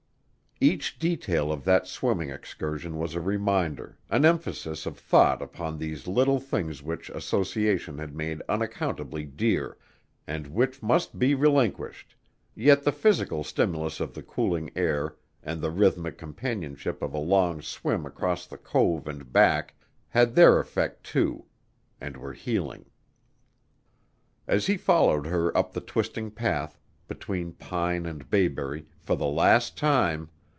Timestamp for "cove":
18.59-19.07